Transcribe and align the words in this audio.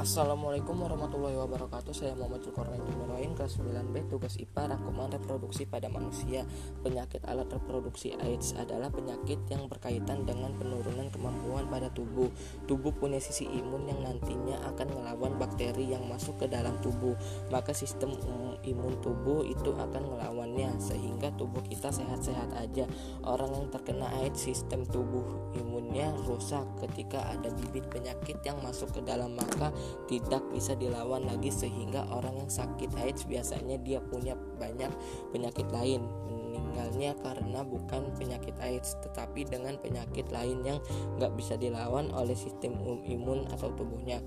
Assalamualaikum 0.00 0.80
warahmatullahi 0.80 1.36
wabarakatuh. 1.36 1.92
Saya 1.92 2.16
Muhammad 2.16 2.40
Zulkarnain 2.40 2.80
Jumiroin 2.88 3.36
Kelas 3.36 3.60
9B 3.60 4.08
Tugas 4.08 4.40
IPA 4.40 4.72
Rangkuman 4.72 5.12
Reproduksi 5.12 5.68
pada 5.68 5.92
Manusia. 5.92 6.48
Penyakit 6.80 7.20
alat 7.28 7.52
reproduksi 7.52 8.16
AIDS 8.16 8.56
adalah 8.56 8.88
penyakit 8.88 9.44
yang 9.52 9.68
berkaitan 9.68 10.24
dengan 10.24 10.56
penurunan 10.56 11.12
kemampuan 11.12 11.68
pada 11.68 11.92
tubuh. 11.92 12.32
Tubuh 12.64 12.96
punya 12.96 13.20
sisi 13.20 13.44
imun 13.44 13.92
yang 13.92 14.00
nantinya 14.00 14.72
akan 14.72 14.88
melawan 14.88 15.36
bakteri 15.36 15.92
yang 15.92 16.08
masuk 16.08 16.40
ke 16.40 16.48
dalam 16.48 16.80
tubuh. 16.80 17.12
Maka 17.52 17.76
sistem 17.76 18.16
imun 18.64 19.04
tubuh 19.04 19.44
itu 19.44 19.76
akan 19.76 20.16
melawannya 20.16 20.80
Sehingga 20.80 21.28
tubuh 21.36 21.60
kita 21.68 21.92
sehat-sehat 21.92 22.56
aja. 22.56 22.88
Orang 23.20 23.52
yang 23.52 23.68
terkena 23.68 24.08
AIDS 24.24 24.48
sistem 24.48 24.88
tubuh 24.88 25.52
imunnya 25.60 26.08
rusak 26.24 26.64
ketika 26.88 27.20
ada 27.36 27.52
bibit 27.52 27.84
penyakit 27.92 28.40
yang 28.48 28.56
masuk 28.64 28.88
ke 28.96 29.04
dalam 29.04 29.36
maka 29.36 29.68
tidak 30.06 30.42
bisa 30.50 30.74
dilawan 30.76 31.26
lagi 31.26 31.48
sehingga 31.48 32.06
orang 32.10 32.36
yang 32.40 32.50
sakit 32.50 32.90
AIDS 33.00 33.24
biasanya 33.26 33.78
dia 33.80 33.98
punya 34.00 34.34
banyak 34.58 34.90
penyakit 35.30 35.66
lain 35.70 36.04
meninggalnya 36.26 37.14
karena 37.22 37.60
bukan 37.62 38.10
penyakit 38.18 38.54
AIDS 38.58 38.98
tetapi 39.04 39.46
dengan 39.46 39.78
penyakit 39.78 40.28
lain 40.34 40.62
yang 40.66 40.78
nggak 41.18 41.32
bisa 41.38 41.54
dilawan 41.54 42.10
oleh 42.10 42.34
sistem 42.34 42.74
imun 43.06 43.46
atau 43.54 43.70
tubuhnya 43.74 44.18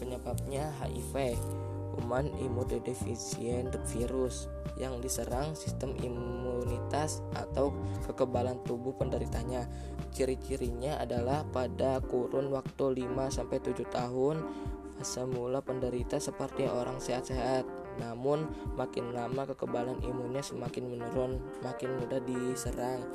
penyebabnya 0.00 0.72
HIV 0.80 1.36
human 2.00 2.30
immunodeficient 2.38 3.74
virus 3.92 4.48
yang 4.78 4.96
diserang 5.02 5.52
sistem 5.52 5.92
imunitas 6.00 7.20
atau 7.36 7.74
kekebalan 8.08 8.56
tubuh 8.64 8.94
penderitanya. 8.96 9.68
Ciri-cirinya 10.14 10.96
adalah 10.98 11.44
pada 11.50 12.00
kurun 12.00 12.48
waktu 12.50 13.04
5 13.04 13.36
sampai 13.36 13.58
7 13.60 13.84
tahun 13.90 14.36
Semula 15.00 15.64
penderita 15.64 16.20
seperti 16.20 16.68
orang 16.68 17.00
sehat-sehat, 17.00 17.64
namun 17.96 18.44
makin 18.76 19.16
lama 19.16 19.48
kekebalan 19.48 19.96
imunnya 20.04 20.44
semakin 20.44 20.92
menurun, 20.92 21.40
makin 21.64 21.96
mudah 21.96 22.20
diserang. 22.20 23.08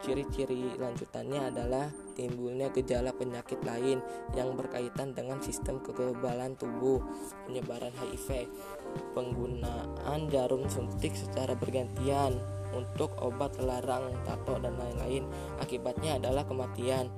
Ciri-ciri 0.00 0.80
lanjutannya 0.80 1.52
adalah 1.52 1.92
timbulnya 2.16 2.72
gejala 2.72 3.12
penyakit 3.12 3.60
lain 3.60 4.00
yang 4.32 4.56
berkaitan 4.56 5.12
dengan 5.12 5.44
sistem 5.44 5.76
kekebalan 5.84 6.56
tubuh, 6.56 7.04
penyebaran 7.44 7.92
HIV, 8.00 8.48
penggunaan 9.12 10.20
jarum 10.32 10.64
suntik 10.72 11.12
secara 11.12 11.52
bergantian 11.52 12.40
untuk 12.72 13.12
obat 13.20 13.52
terlarang, 13.60 14.16
tato 14.24 14.56
dan 14.56 14.72
lain-lain. 14.80 15.28
Akibatnya 15.60 16.16
adalah 16.16 16.48
kematian. 16.48 17.12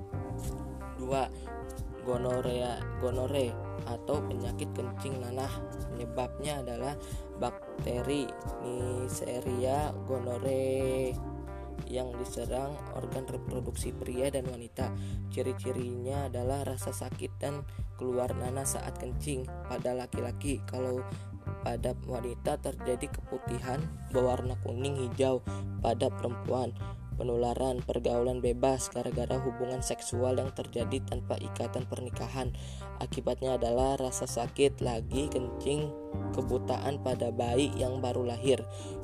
2. 0.99 2.03
Gonorea 2.03 2.83
gonore 2.99 3.62
atau 3.87 4.19
penyakit 4.23 4.69
kencing 4.75 5.19
nanah. 5.19 5.51
Penyebabnya 5.93 6.63
adalah 6.63 6.95
bakteri 7.37 8.27
Neisseria 8.63 9.91
gonorrhoeae 10.05 11.33
yang 11.89 12.13
diserang 12.17 12.73
organ 12.95 13.27
reproduksi 13.27 13.91
pria 13.91 14.29
dan 14.31 14.47
wanita. 14.47 14.93
Ciri-cirinya 15.33 16.31
adalah 16.31 16.63
rasa 16.63 16.93
sakit 16.93 17.31
dan 17.41 17.65
keluar 17.99 18.31
nanah 18.33 18.65
saat 18.65 18.97
kencing 18.97 19.45
pada 19.67 19.93
laki-laki. 19.93 20.61
Kalau 20.69 21.03
pada 21.63 21.95
wanita 22.07 22.59
terjadi 22.59 23.07
keputihan 23.11 23.79
berwarna 24.11 24.55
kuning 24.63 24.95
hijau 24.95 25.43
pada 25.83 26.07
perempuan 26.07 26.71
penularan 27.13 27.79
pergaulan 27.85 28.41
bebas 28.41 28.89
gara-gara 28.89 29.37
hubungan 29.39 29.79
seksual 29.85 30.37
yang 30.41 30.51
terjadi 30.51 30.99
tanpa 31.05 31.37
ikatan 31.39 31.85
pernikahan. 31.85 32.51
Akibatnya 32.99 33.55
adalah 33.61 33.95
rasa 33.97 34.25
sakit 34.25 34.81
lagi 34.81 35.29
kencing 35.29 35.89
kebutaan 36.33 36.99
pada 37.05 37.29
bayi 37.29 37.69
yang 37.77 38.01
baru 38.01 38.25
lahir. 38.25 38.61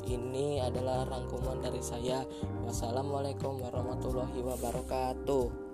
Ini 0.10 0.66
adalah 0.66 1.06
rangkuman 1.06 1.62
dari 1.62 1.82
saya. 1.86 2.26
Wassalamualaikum 2.66 3.62
warahmatullahi 3.62 4.42
wabarakatuh. 4.42 5.69